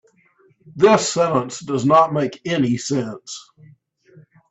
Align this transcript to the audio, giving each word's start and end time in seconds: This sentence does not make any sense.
This 0.75 1.13
sentence 1.13 1.59
does 1.59 1.85
not 1.85 2.11
make 2.11 2.41
any 2.43 2.75
sense. 2.75 3.51